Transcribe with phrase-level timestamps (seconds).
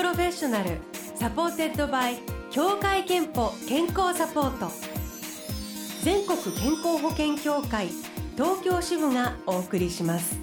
[0.00, 0.78] Professional
[1.14, 4.72] supported by 協会けんぽ健康サポート。
[6.02, 7.88] 全国健康保険協会
[8.34, 10.38] 東京支部がお送りします。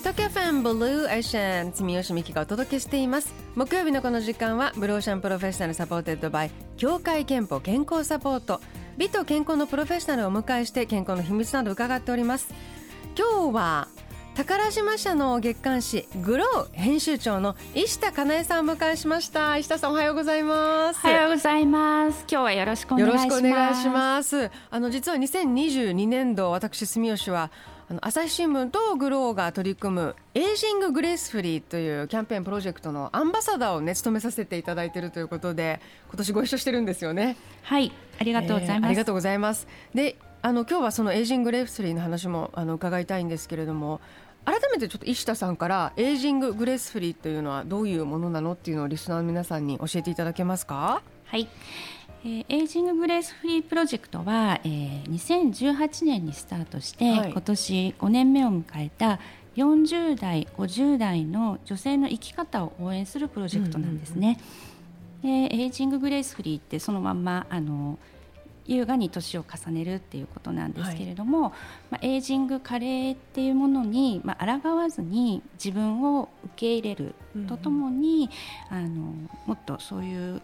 [0.00, 3.32] TOKYO FM Blue Ocean 住吉美紀がお届けしています。
[3.54, 8.60] 木曜日のこの時間は Blue Ocean Professional supported by 協会けんぽ健康サポート。
[8.98, 12.48] 美と健康のプロフェッショナルをお迎えして健康の秘密など伺っております。
[13.16, 13.88] 今日は
[14.34, 19.58] 宝島社の月刊誌 GLOW 編集長の石田かなえさんを迎えしました。
[19.58, 21.00] 石田さんおはようございます。
[21.04, 22.24] おはようございます。
[22.30, 23.24] 今日はよろしくお願いします。
[23.26, 24.50] よろしくお願いします。
[24.70, 27.50] あの実は2022年度私住吉は
[27.90, 35.78] あの朝日新聞と GLOW が取り組む Aging Gracefully というキャンペーンプロジェクトのアンバサダーをね務めさせていただいているということで
[36.08, 37.36] 今年ご一緒してるんですよね。
[37.64, 39.66] はいありがとうございます、えー、ありがとうございます。
[39.94, 44.00] であの今日はその Aging Gracefully の話もあの伺いたいんですけれども
[44.44, 51.02] 改めてちょっと石田さんから Aging Gracefully というのはどういうものなのっていうのをリスナーの皆さんに教えていただけますか？
[51.26, 51.48] はい、
[52.24, 59.20] えー、 Aging Gracefully プロジェクトは、えー、2018年にスタートして、はい、今年5年目を迎えた
[59.56, 64.40] 40代50代の女性の生き方を応援するプロジェクトなんですね。
[65.22, 67.98] うんうんうん、でエイジンググレースフリーってそのまんまあの
[68.66, 71.52] 優雅に年を重ねるっていうことなんですけれども、はい、
[71.90, 77.14] まあ、エイジング加齢っていうものに、まあ抗わずに自分を受け入れる
[77.48, 78.30] とともに、
[78.70, 79.14] うん、あの
[79.46, 80.42] もっとそういう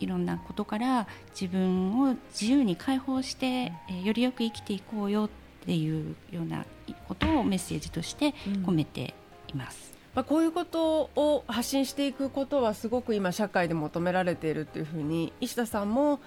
[0.00, 1.06] いろんなことから
[1.38, 5.28] 自分を自由に解放して、えー、よりよく生きていこうよっ
[5.66, 6.64] ていうような
[7.06, 9.14] ことをメッセージとして込めて
[9.48, 9.92] います。
[9.92, 16.20] うん、まあ、こういうことを発信していくことはすごく今社会で求められているというふうに石田さんも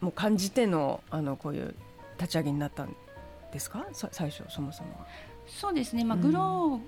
[0.00, 1.74] もう感じてのあのこういう
[2.18, 2.94] 立ち上げになったん
[3.52, 3.86] ですか？
[3.92, 5.06] 最初そもそもは。
[5.46, 6.80] そうですね、まあ、グロ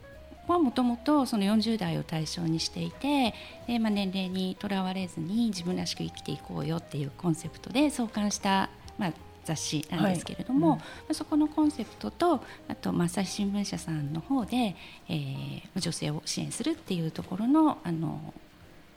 [0.47, 3.35] ーはもともとその40代を対象にしていて
[3.67, 9.13] で、まあ、年齢にとらわれずに自分らしく生きていこうよっていうコンセプトで創刊した、まあ、
[9.45, 10.81] 雑誌なんですけれども、はい。
[11.11, 14.75] うん、そこのコンセプトとあと朝日新聞社さんの方で、
[15.09, 18.35] えー、女性を支援するっていうところのあの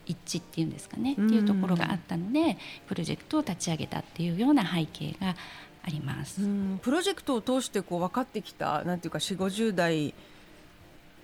[0.05, 2.57] 一致っていうんですかね、っていうところがあったので
[2.87, 5.35] プロジェクトを立ち上げたっていうような背景が
[5.83, 6.41] あります。
[6.81, 10.13] プロジェクトを通してこう分かってきたなんていうか4 5 0代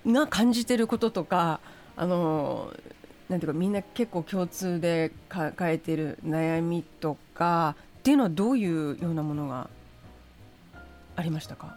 [0.06, 1.60] が感じてることとか
[1.96, 2.72] あの
[3.28, 9.68] なんていうかみんな結構共通で抱えている悩みとかっていうのはどういうようなものが
[11.16, 11.76] ありましたか？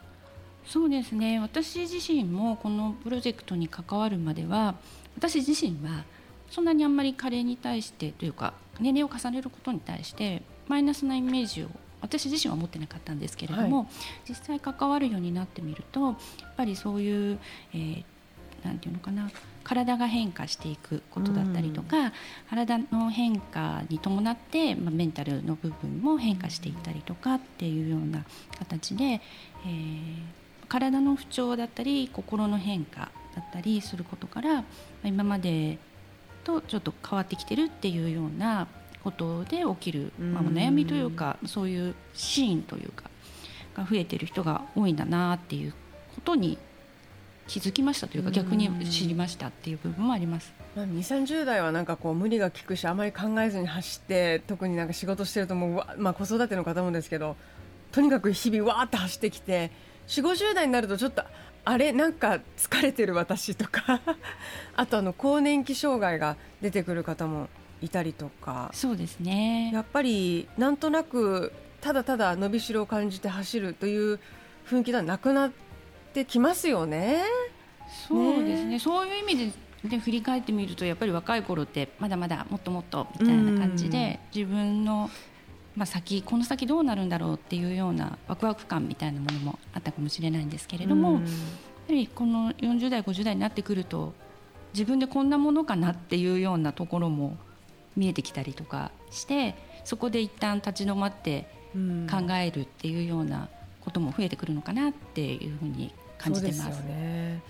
[0.66, 1.40] そうですね。
[1.40, 4.76] 私自身もこのプロジェクトに関わるまでは
[5.18, 6.04] 私自身は
[6.52, 11.68] そんなにあんまり加齢に対してというか年齢を重ねることに対してマイナスなイメージを
[12.02, 13.88] 私自身は持ってなかったんですけれども、はい、
[14.30, 16.16] 実際関わるようになってみるとやっ
[16.58, 17.40] ぱりそういう、
[17.74, 18.04] えー、
[18.66, 19.32] なんていうのかな
[19.64, 22.12] 体が変化していくことだったりとか、うん、
[22.50, 28.26] 体の変化に伴って、まあ、メンタルの部分も変化していったりとかっていうような
[28.58, 30.22] 形で、えー、
[30.68, 34.66] 体の不調だったり心の変化だったりすることから、ま
[35.06, 35.78] あ、今まで
[36.44, 38.68] とちょっと変わってきてるっていうような
[39.04, 43.10] ことで起きる、まあ、悩みというかそういうシーンというか
[43.76, 45.74] が増えてる人が多いんだなっていう
[46.16, 46.58] ことに
[47.48, 50.54] 気づきましたというか逆に知りましたっていう部分もあります。
[50.76, 57.36] まあ、2 3 0代はなんかこう無理が利くしあまり考えずに走って特になんか仕事してるともう、まあ、子育ての方もですけど
[57.92, 59.72] とにかく日々わーって走ってきて
[60.08, 61.24] 4 5 0代になるとちょっと
[61.64, 64.02] あれなんか疲れてる私とか。
[64.76, 67.50] あとあの更年期障害が出てくる方も
[67.82, 68.72] いたりとか。
[68.74, 69.72] そうですね。
[69.74, 71.52] やっぱりなんとなく
[71.82, 74.20] ただただ伸びしろを感じて走るという
[74.68, 75.52] 雰囲気ではなくなっ
[76.14, 77.24] てきますよね。
[78.08, 78.80] そうですね。
[78.80, 79.52] そういう意味で
[79.90, 85.10] で振り返ってみるとやっぱり若い頃ってまだまだもっともっとみたいな感じで自分の
[85.76, 91.22] まあ、先この先どうなるんだろうっていうようなワクワク感みたいなものもあったかもしれないんですけれども、やは
[91.90, 94.14] りこの40代50代になってくると
[94.74, 97.38] 自分でこんなものかなっていうようなところも
[97.96, 103.50] 見えてきたりとかしてそこで一旦立ち止まって考えるっていうような
[103.82, 106.80] ことも増えてくるのかなっていうふうに感じてます。
[106.82, 107.42] ね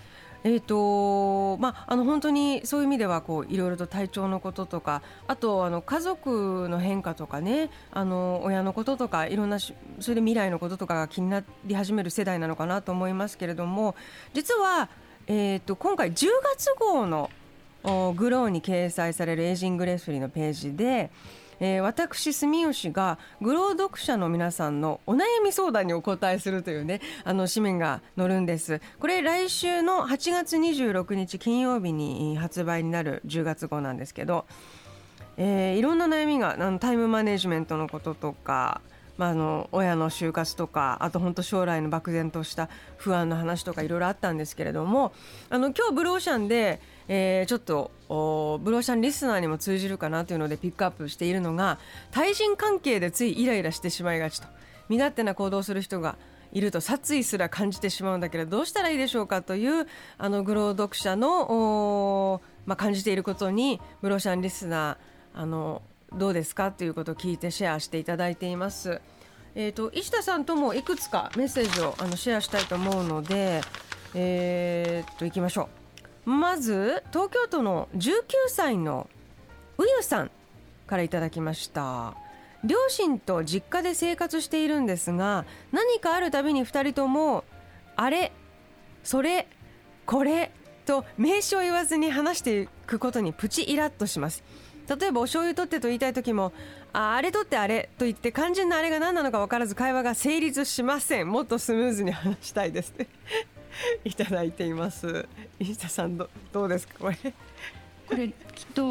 [0.44, 9.72] えーとまあ、あの本当にそういう意味ではこういろいろと体調のこととかあとあの家族の変化とかねあの親のこととかいろんなそ
[10.08, 13.94] れで未来のこととかが気になり始める世代なのかなと思いますけれども
[14.34, 14.88] 実は、
[15.28, 17.30] えーと、今回10月号の
[18.16, 21.10] GLOW に掲載される Aging Gracefully のページで
[21.60, 28.80] えー、私住吉が GLOW 読者の皆さんのお悩み相談にお答えするというねあの紙面が載るんです。
[28.98, 34.46] これ来週の8月26日金曜日に発売になる10月号なんですけど、
[35.36, 38.80] えー、いろんな悩みがあのタイムマネジメントのこととか
[39.18, 45.12] まあ、あの親の就活とかあと本当将来の漠然とした不安の話とかいろいろあったんですけれども
[45.50, 51.78] あの今日ブローシャンで、えー、ちょっとブローシャンリスナーにも通じるかなというのでピックアップしているのが
[52.10, 54.48] 対人関係でついイライラしてしまいがちと
[54.88, 56.16] 身勝手な行動する人が
[56.52, 59.86] いると殺意すら感じてしまうんだけどどうしたらいいでしょうかという
[60.18, 65.82] あのグロー読者の、まあ、感じていることにブローシャンリスナーあの
[66.16, 66.72] どうですか？
[66.72, 69.00] ということを聞いてシェアしていただいています。
[69.54, 73.60] えーと、石田さんともいくつかメッセージをあのシェアしたいと思うので、
[74.14, 75.68] えー、といきましょ
[76.26, 76.30] う。
[76.30, 79.08] まず東京都の19歳の
[79.76, 80.30] うゆさん
[80.86, 82.14] からいただきました。
[82.64, 87.42] 両親と実家で生活しているんですが何かあるたびに2人とも
[87.96, 88.30] あれ
[89.02, 89.48] それ
[90.06, 90.52] これ
[90.86, 94.44] と名詞を言わずに話していくことにプチイラッとします。
[94.88, 96.52] 例えばお醤油取ってと言いたい時も
[96.92, 101.28] ああれ取ってあれと言って肝心なあれが何なのか分からず会話が成立しません。
[101.30, 102.92] もっとスムーズに話したいです。
[104.04, 105.26] いただいています。
[105.58, 106.94] 石田さんどどうですか？
[106.98, 107.16] これ。
[108.08, 108.34] これきっ
[108.74, 108.90] と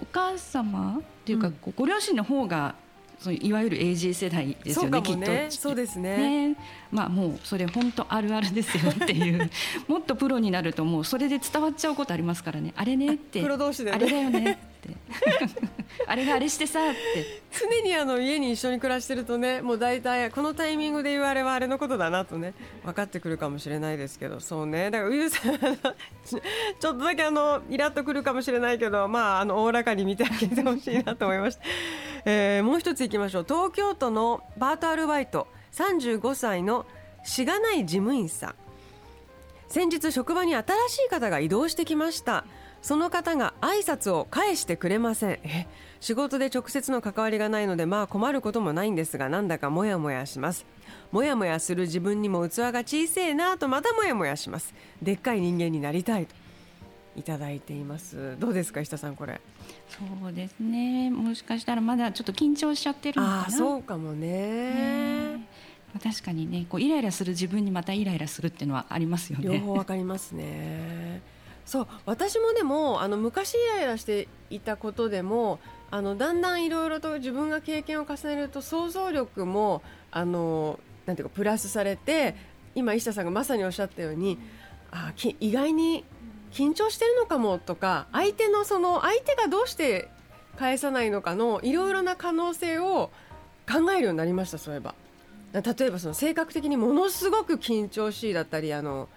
[0.00, 2.74] お母様っていうか、うん、ご両親の方が
[3.18, 5.50] そういわゆる AG 世代ですよね、ね、きっと。
[5.50, 6.56] そうですね、ね、
[6.92, 9.50] まあもうそれ本当あるあるですよ っていう。
[9.88, 12.72] もっとプロになるともうそれで伝わっちゃうことありますからね。
[12.76, 13.42] あれねって。
[13.42, 14.96] プロ同士で、ね、あれだよねって。
[16.06, 17.42] あれがあれしてさって。
[17.50, 22.54] 常にあの家に一緒に暮らしてるとねもう大体このタイミングで言われはあれのことだなとね
[22.84, 24.38] 分かってくるかもしれないですけど。
[24.38, 24.92] そうね。
[24.92, 31.62] だからウユさんちょっとだけあのイラッとくるかもしれないけどまああのおおらかに見てあげてほしいなと思いました、
[32.24, 33.44] えー、もう一ついきましょう。
[33.48, 36.86] 東京都のパートアルバイト35歳の
[37.24, 38.54] しがない事務員さん。
[39.68, 42.44] 先日職場に新しい方が移動してきました。
[42.80, 45.38] その方が挨拶を返してくれません。
[46.00, 50.64] 仕事で直接の関わりがないのでまあ困ることもないんですがなんだかモヤモヤします。
[51.12, 54.74] モヤモヤする自分にも器が小さいなとまたモヤモヤします。
[55.02, 56.47] でっかい人間になりたいと。
[57.18, 58.36] いただいています。
[58.38, 59.40] どうですか石田さんこれ？
[59.88, 61.10] そうですね。
[61.10, 63.50] もしかしたらまだちょっと緊張しちゃってるのかな。
[63.50, 65.34] そうかもね。
[65.34, 65.48] ね
[66.02, 69.58] 確かにねこうイライラする自分にまたイライラするっていうのはありますよね。
[69.58, 71.22] 両方わかりますね。
[71.66, 75.58] そう私もでもあの昔イライラしていたことでも
[75.90, 82.34] あのだんだんいろいろと自分が経験を重ねると想像力もあのなんていうかプラスされて
[82.74, 84.38] 今石田さんがまさにおっしゃったように
[84.90, 86.04] あき意外に
[86.52, 90.08] 緊張してるのかもとか相手のその相手がどうして
[90.56, 93.10] 返さないのかのいろいろな可能性を
[93.70, 94.94] 考えるようになりましたそういえば。
[95.52, 99.08] 例えばその性格的にものすごく緊張しいだったりあの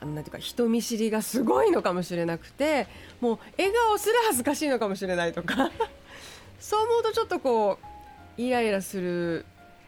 [0.00, 2.86] なんていうか人見知りがすごいのかもしれなくて
[3.20, 5.70] もう笑顔すら恥ずかしいのかもしれないとか。
[6.60, 7.78] そう思うとちょっとこ
[8.38, 9.46] うイライラする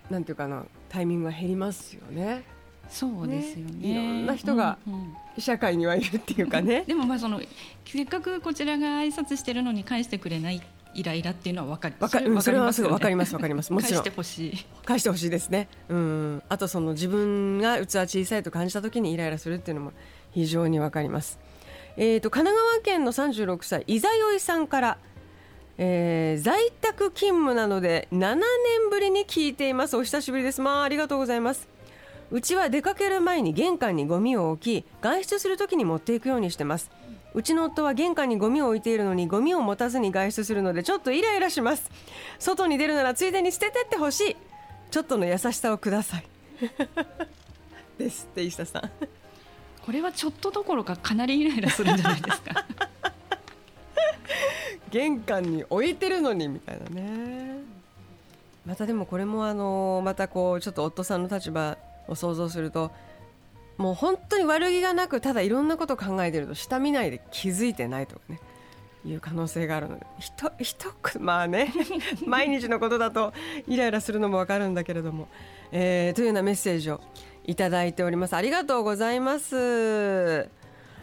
[0.09, 2.43] なんていうかなタイミングが減りますよね。
[2.89, 4.79] そうですよね、ね、いろんな人が
[5.41, 6.85] 社会にはいるっていうかね。
[6.89, 7.41] でもまあその
[7.85, 10.63] せっかくこちらが挨拶してるのに返してくれない
[10.95, 11.95] イライラっていうのは分かる。
[12.01, 13.73] わかる、それはすぐ分かります分かります。
[13.73, 14.03] もちろん。
[14.03, 14.67] 返してほしい。
[14.85, 15.69] 返してほしいですね。
[15.89, 16.43] うん。
[16.49, 19.93] あとその自分が器小さいと感じた時にイライラするっていうのも
[20.33, 21.39] 非常に分かります。
[21.97, 24.99] えっ、ー、と神奈川県の36歳伊沢よいさんから。
[25.83, 28.45] えー、在宅勤務なので7年
[28.91, 31.69] ぶりに聞いていますお久しぶりですまあありがとうございます
[32.33, 36.91] うちは出かける前に玄関にゴミを置き外出するときに持っていくようにしてます。
[37.33, 41.91] うちの夫は玄関にゴミを置いているのにゴミを持たずに外出するのでちょっとイライラします。
[42.39, 44.37] 外に出るならついでに捨ててってほしい。
[44.91, 46.25] ちょっとの優しさをください。
[47.99, 48.91] ですって石田さん。
[49.85, 52.65] これはちょっとどころかかなりイライラするんじゃないですか。
[54.91, 57.61] 玄関に置いてるのにみたいなね。
[58.67, 61.77] またでもこれもあのまたこうちょっと夫さんの立場
[62.11, 62.91] を想像すると
[63.79, 68.39] もう本当に悪気がなくただいろんなことを考えてると下見ないで気づいてないとかね
[69.07, 70.89] いう可能性があるのでひとひと
[71.19, 71.73] まあね
[72.27, 73.33] 毎日のことだと
[73.67, 75.29] イライラするのも分かるんだけれども、
[75.73, 77.01] えー、というようなメッセージを
[77.47, 79.57] いただいておりますありがとうございます。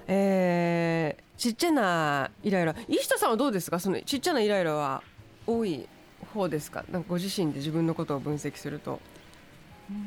[0.09, 3.79] えー、ちっちゃなイライラ石田さんはどうですか？
[3.79, 5.01] そのちっちゃなイライラは
[5.45, 5.87] 多い
[6.33, 6.85] 方ですか？
[6.91, 8.99] なんかご自身で自分のことを分析すると。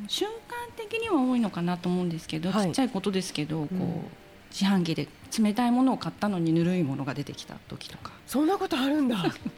[0.08, 3.76] 瞬間的には多いのかなと思うんですけど、はい、ちっちゃいことですけどこう、
[4.50, 5.08] 自販機で
[5.38, 8.12] 冷たいものを買ったのにぬるいものが出てきた時とか。
[8.26, 9.16] そんなことあるんだ。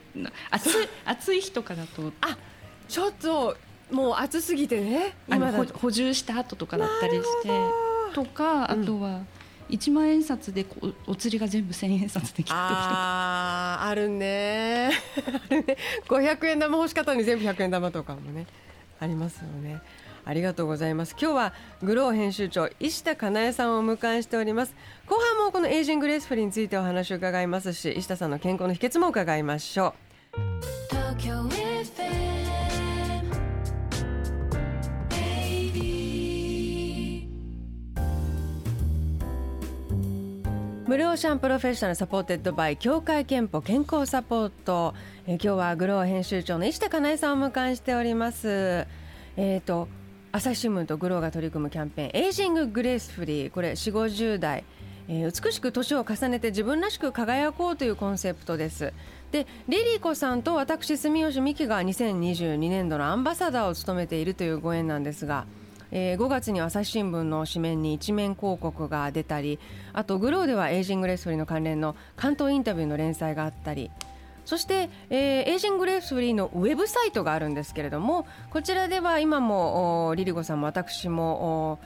[0.51, 2.13] 暑い 暑い日とかだと。
[2.21, 2.37] あ
[2.89, 3.57] ちょっと
[3.91, 7.49] もう暑すぎてね今補充した後とかだったりして
[8.15, 9.23] とかあとは
[9.71, 10.67] 1万円札で
[11.07, 12.91] お釣りが全部1000円札できた時とか。
[12.91, 14.91] ああるね。
[16.07, 18.47] 500円玉欲しかったのに全部100円玉とかもね
[19.01, 19.81] ありますよね
[20.25, 21.17] ありがとうございます。
[21.21, 21.53] 今日は
[21.83, 24.75] グロー編集長石田かなえさんをお迎えしております。
[25.07, 30.13] 後半もこのエイジングレースフリーについてお話を伺いますし石田さんの健康の秘訣も伺いましょう。
[40.93, 44.95] Blue Ocean Professional supported by 協会けんぽ健康サポート、
[45.27, 48.87] え、今日は GLOW 編集長の石田かなえさんをお迎えしております。
[49.39, 49.89] えっ、ー、と
[50.35, 53.51] 朝日新聞と GLOW が取り組むキャンペーン Aging Gracefully。
[53.51, 54.65] これ4 5 0代、
[55.07, 58.95] えー、美しく年を重ねて自分らしく輝こうというコンセプトです。
[59.31, 65.45] で LiLiCo さんと私住吉美紀が2022年度のアンバサダーを務めているというご縁なんですが
[65.95, 69.59] えー、5月に朝日新聞の紙面に一面広告が出たり
[69.93, 73.91] あと GLOW では Aging Gracefully の関連の巻頭インタビューの連載があったり
[74.45, 81.79] そして、えー、 Aging Gracefully のウェブサイトがあるんですけれどもこちらでは今も LiLiCo さんも私も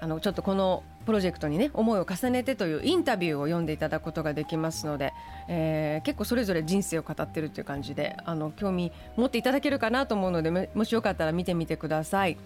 [0.00, 5.12] あのちょっとこのプロジェクトにね思いを重ねてというインタビューを読んでいただくことができますので、
[5.48, 12.36] えー、結構それぞれ人生を語ってるという感じであの興味持っていただけるかなと思うのでもしよかったら見てみてください。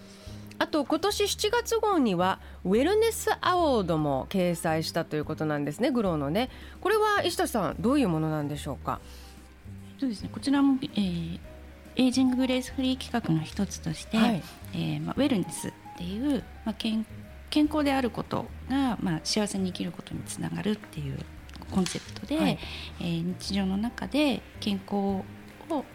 [0.58, 6.50] あと今年7月号にはウェルネスアワードも掲載したということなんですねグローのね
[6.80, 9.00] これは石田さんどういうものなんでしょうか？
[10.02, 10.30] そうですね。
[10.32, 11.38] こちらも、えー、
[11.94, 14.42] エイジンググレースフリー企画の一つとして、はい、
[14.74, 17.06] えー、まあ、ウェルネスっていう、まあ、健
[17.50, 21.18] 健康であることが、まあ、幸せに生きることにつながるっていう
[21.70, 22.58] コンセプトで、はい、
[23.00, 25.24] えー、日常の中で健康を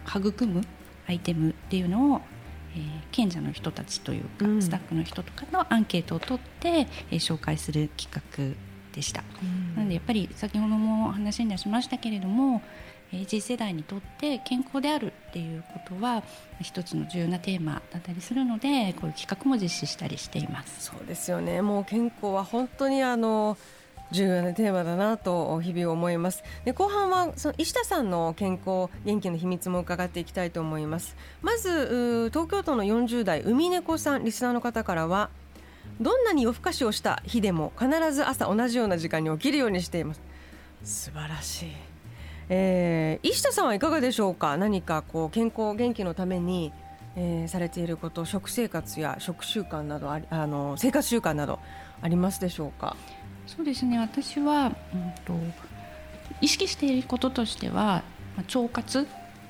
[0.07, 0.61] 育む
[1.09, 2.21] アイテムっていうのを
[2.75, 8.55] えー、賢者の人たちというか、うん、スタッフの人とかのアンケートを取って、えー、紹介する企画
[8.93, 9.23] でした。
[9.41, 12.61] うん、なのでやっぱり先ほども話に出しましたけれども、
[13.13, 16.23] えー、次世代にとって健康であるっていうことは
[16.61, 20.85] 一つの重要なテーマだったりするのでこういう企画も実施したりしています。
[20.85, 21.61] そうですよね。
[21.61, 23.57] もう健康は本当にあの
[24.11, 26.43] 重要なテーマだなと日々思います。
[26.63, 31.15] で後半はその石田さんの健康元気の秘密も伺っていきたいと思います。
[31.41, 35.29] まず東京都の40代海猫さんリスナーの方からは
[35.99, 40.21] どんなに夜更かしをした日でも必ず朝同じような時間に起きるようにしています。
[40.83, 41.69] 素晴らしい、
[42.49, 44.57] えー、石田さんはいかがでしょうか？
[44.57, 46.71] 何かこう健康元気のために
[47.19, 51.57] えー、されていること食生活や食習慣などああの生活習慣など
[51.99, 52.95] ありますでしょうか？
[53.47, 53.97] そうですね。
[53.97, 54.71] 私は、うん
[55.25, 55.33] と、
[56.41, 58.03] 意識していることとしては、
[58.35, 59.07] まあ、腸活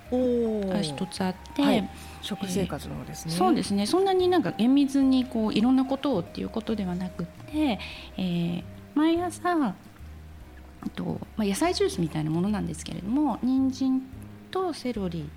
[0.10, 1.90] が一つあって、はい、
[2.22, 3.86] 食生活の方ですね、えー、そうですね。
[3.86, 7.80] そんなになんか厳密にこういろんなことをっていうことではなくて、
[8.18, 8.64] えー、
[8.96, 9.76] 毎朝
[10.90, 14.02] と、まあ、野菜ジュースみたいなものなんですけれども人参
[14.52, 15.30] とセロリ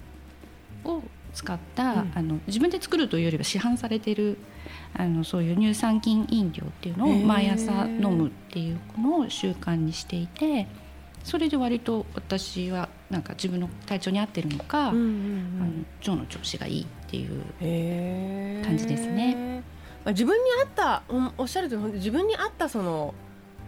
[0.85, 1.03] を
[1.33, 4.39] 使った、うん、あの自分で作るというよりは市販されている
[4.95, 10.67] あのそういう乳酸菌飲料っていうのを毎朝飲むっていうのを習慣にしていて
[11.25, 19.63] それで割と私はなんか自分の体調に合ってるのか、うんうんうん、あの腸の調子がいいっていう感じですね。
[20.05, 21.03] まあ、自分に合った
[21.37, 23.15] おっしゃる通り自分に合ったその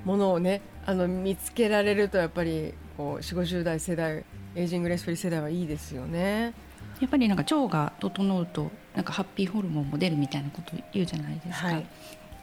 [0.04, 4.24] ものをねあの見つけられるとやっぱりこう4 5 0代世代
[4.54, 6.54] Aging Gracefully 世代はいいですよね。
[7.00, 11.66] やっぱりなんか腸が整うとなんかハッピーホルモンも出るみたいなこと言うじゃないですか。
[11.68, 11.86] はい、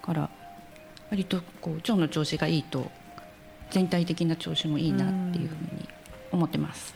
[0.01, 0.29] から
[1.09, 2.89] 割とこう腸の調子がいいと
[3.71, 5.87] 全体的な調子もいいなっていうふうに
[6.31, 6.95] 思ってます。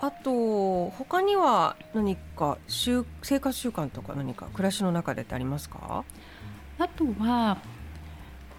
[0.00, 3.04] あと他には何か生
[3.40, 6.04] 活習慣とか何か暮らしの中でってありますか？
[6.78, 7.58] あとは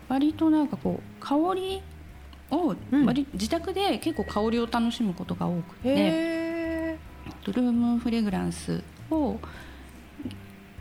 [0.09, 1.81] 割となんかこう香り
[2.49, 6.37] を、割自宅で結構香りを楽しむことが多くて。
[7.51, 9.37] ルームフレグランスを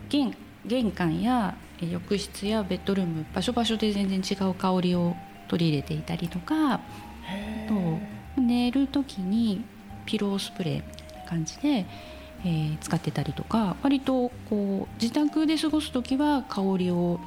[0.09, 5.15] 玄玄関や浴室やベッドルーム場所場所で全然違う香りを
[5.49, 6.81] 取り入れていたりとか
[7.69, 9.65] と寝る時に
[10.07, 11.87] ピロースプレーみたいな感じで、
[12.45, 17.21] えー、使ってたりとか割とこう自宅で過ごす時は香りを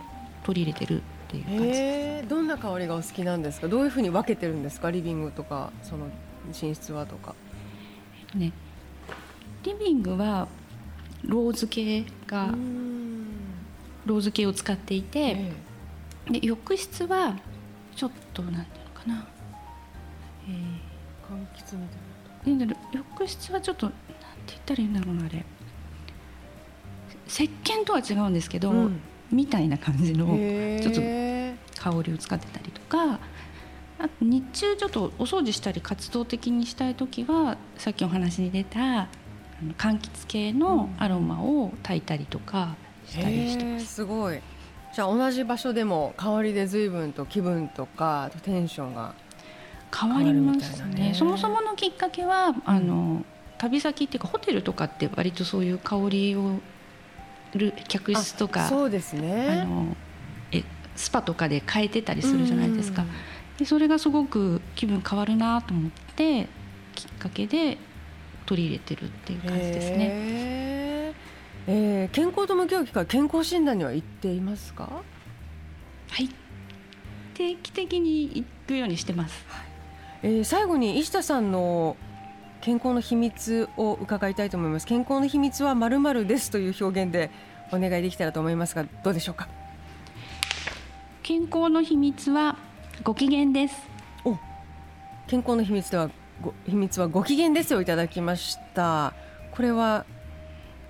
[0.43, 3.67] 取り入れてるっていう感じどんな香りがお好きなんですか？
[3.67, 4.89] どういうふうに分けてるんですか？
[4.89, 6.07] リビングとかその
[6.47, 7.35] 寝室はとか。
[8.19, 8.51] えっとね。
[9.63, 10.47] リビングは
[11.23, 12.47] ローズ系が
[14.05, 15.51] ローズ系を使っていて、
[16.31, 17.37] で浴室は
[17.95, 19.27] ちょっとなんていうのかな、
[20.47, 20.55] えー、
[21.31, 21.79] 柑橘
[22.45, 22.75] みたいな。
[22.91, 23.99] 浴室はちょっとなんて
[24.47, 25.45] 言ったらいいんだろうなあれ。
[27.27, 28.99] 石鹸とは違うんですけど、うん、
[29.31, 30.27] みたいな感じの
[30.81, 31.01] ちょっと
[31.81, 33.19] 香りを使ってたりとか
[33.99, 39.07] あと日中ちょっとお掃除したり活動的にしたい時はさっきお話に出た
[39.77, 43.85] 柑橘系のアロマを炊いたりとかしたりしてます。
[43.85, 44.39] すごい。
[44.93, 49.13] じゃあ同じ場所でも香りで随分と気分とかテンションが
[49.95, 53.23] 変わりますね、ね、そもそものきっかけはあの
[53.57, 56.59] 旅先っていうかホテルとかって割とそういう香りを
[57.57, 59.61] る客室とかそうですね。
[59.61, 59.95] あの
[60.51, 60.63] え
[60.95, 63.05] スパとかで変えてたりするじゃないですか。
[63.57, 66.47] でそれがすごく気分変わるなと思って
[66.95, 67.77] きっかけで
[68.45, 71.13] 取り入れてるっていう感じですね。
[71.67, 74.83] えー、健康と向き合う機会健康診断には行っていますか？
[76.09, 76.29] はい。
[77.35, 79.65] 定期的に行くようにしてます、はい、
[80.23, 81.95] えー、最後に石田さんの
[82.61, 84.85] 健康の秘密を伺いたいと思います。
[84.85, 87.31] 健康の秘密はまるまるですという表現で
[87.71, 89.47] お願いできたらと思いますがどうでしょうか？
[91.23, 92.57] 健康の秘密は
[93.03, 93.75] ご機嫌です。
[94.25, 94.37] お
[95.27, 96.09] 健康の秘密では
[96.41, 99.13] ご秘密はご機嫌ですをいただきました。
[99.51, 100.05] これは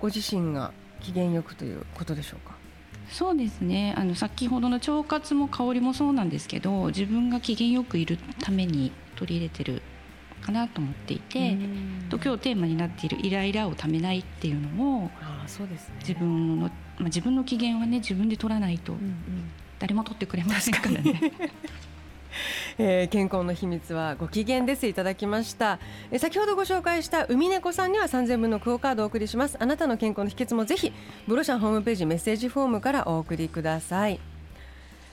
[0.00, 2.56] ご自身が機嫌よくということでしょうか？
[3.10, 3.94] そうですね。
[3.96, 9.82] あの先ほどの腸活も香りもそうなんですけど自分が機嫌よくいるために取り入れてる
[10.40, 11.56] かなと思っていて
[12.08, 16.70] と今日テーマになっているイライラをためないっていうのもあそうです、ね、自分の、ま
[17.00, 18.94] あ、自分の機嫌はね自分で取らないと
[19.78, 21.32] 誰も取ってくれませんからね。
[22.78, 24.86] えー、健康の秘密はご機嫌です。
[24.86, 25.80] いただきました、
[26.10, 29.56] えー、先ほどご紹介した海猫さんには3000分のクオカードをお送りします。
[29.58, 30.92] あなたの健康の秘訣もぜひ
[31.26, 34.20] ブロシャンホームページメッセージフォームからお送りください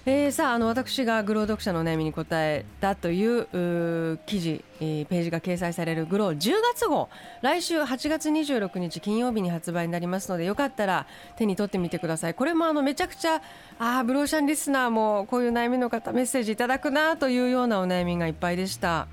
[0.09, 6.37] えー、さああの私がグロー読者の悩みに答えたという記事、えー、ページが掲載されるグロー。
[6.37, 7.09] 10月号。
[7.41, 12.33] 来週8月26日金曜日に発売になりますのでよかったら手に取ってみてください。
[12.35, 13.41] これもあのめちゃくちゃ
[13.79, 19.09] あ Blue Ocean リスナーもこういう悩みの方メッセージいただくなというようなお悩みがいっぱいでした。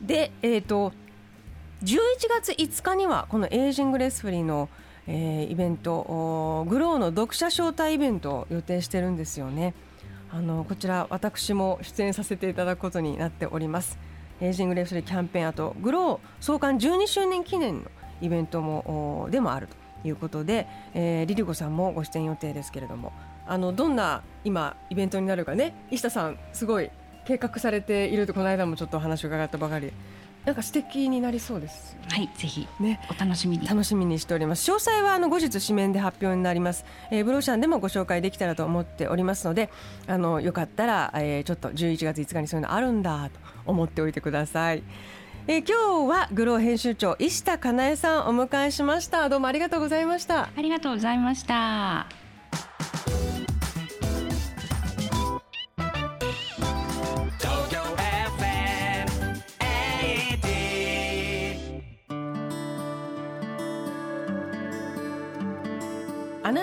[0.00, 0.94] でえっ、ー、と
[1.82, 1.96] 11
[2.30, 4.70] 月5日にはこの Aging Gracefully の
[5.06, 9.74] えー、イベント GLOW の読者招待イベントを予定してるんですよね。
[10.34, 14.00] あのこちら私も出演させていただくことになっております。
[14.40, 19.76] エイジングレフスリーキャンペーンあとグロー創刊12周年記念のイベントもでもあると
[20.08, 23.12] いうことで、えー、リリコさんもご出演予定ですけれども
[23.46, 26.90] あのどんな今イベントになるかね石田さんすごい
[27.24, 29.92] 計画されているとこの間もちょっとお話を伺ったばかり
[30.44, 34.70] なんか素敵になりそうです、はい、ぜひ、ね、お楽しみに楽しみにしております。
[34.70, 36.84] 詳細はあの後日紙面で発表になります。
[37.10, 39.70] えー、ブローシャンでもご紹介できたらと思っておりますので、
[40.06, 44.82] あのよかったら、えー、ちょっと11月5日にそういうのあるんだと思っておいてください。
[45.46, 49.28] えー、今日はグロー編集長石田かなえさんお迎えしました。
[49.28, 50.50] どうもありがとうございました。
[50.56, 52.23] ありがとうございました。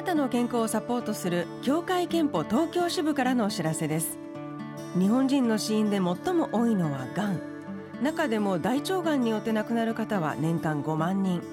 [0.01, 4.17] なたの健康をサポートする協会憲法東京支部からのお知らせです。
[4.97, 7.39] 日本人の死因で最も多いのはがん
[8.01, 11.43] 中でも大腸がんによって亡くなる方は年間5万人。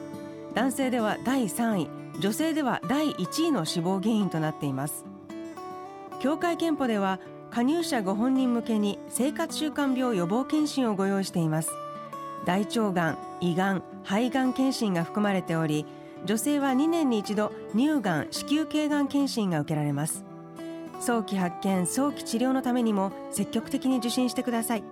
[0.54, 1.90] 男性では第3位。
[2.20, 5.04] 女性では第1位の死亡原因となっています。
[6.22, 11.70] 協会憲法では加入者ご本人向けに生活習慣病予防検診をご用意しています。
[12.46, 15.84] 大腸がん、胃がん、肺がん検診が含まれており
[16.24, 20.24] 女性は2年に一度乳がん子宮頸がん検診が受けられます。
[21.00, 24.83] 早期発見早期治療のためにも積極的に受診してください。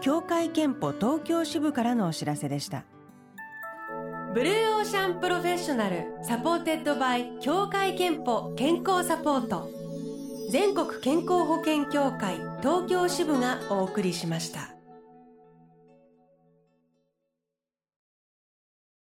[0.00, 2.84] 協会けんぽ東京支部からのお知らせでした。
[4.34, 9.68] Blue Ocean Professional supported by 協会けんぽ健康サポート。
[10.50, 14.77] 全国健康保険協会東京支部がお送りしました。